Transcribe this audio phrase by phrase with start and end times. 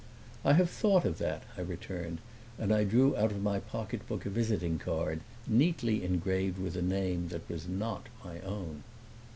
[0.43, 2.21] "I have thought of that," I returned;
[2.57, 7.27] and I drew out of my pocketbook a visiting card, neatly engraved with a name
[7.27, 8.83] that was not my own.